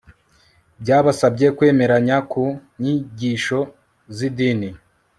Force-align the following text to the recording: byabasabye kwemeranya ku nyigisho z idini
byabasabye 0.81 1.47
kwemeranya 1.57 2.17
ku 2.31 2.43
nyigisho 2.81 3.59
z 4.15 4.17
idini 4.27 4.69